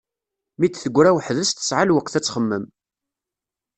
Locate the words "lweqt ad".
1.89-2.23